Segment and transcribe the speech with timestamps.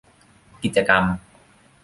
[0.63, 1.03] กิจกรรม